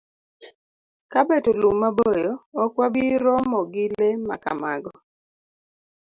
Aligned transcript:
Ka 1.11 1.19
beto 1.27 1.51
lum 1.61 1.75
maboyo, 1.81 2.33
ok 2.63 2.71
wabi 2.79 3.03
romo 3.23 3.59
gi 3.73 3.85
le 3.97 4.07
ma 4.27 4.35
kamago. 4.43 4.93